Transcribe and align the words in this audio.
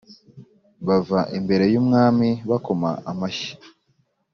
bava 0.87 1.19
imbere 1.37 1.65
yumwami 1.73 2.29
bakoma 2.49 2.89
amashyi 3.11 3.53